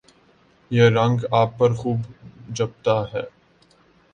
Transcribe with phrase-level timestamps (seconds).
[0.71, 1.99] یہ رنگ آپ پر خوب
[2.49, 3.23] جچتا ہے